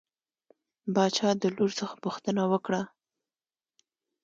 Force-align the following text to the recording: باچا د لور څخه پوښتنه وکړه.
باچا 0.95 1.29
د 1.41 1.43
لور 1.55 1.71
څخه 1.79 1.95
پوښتنه 2.03 2.43
وکړه. 2.51 2.81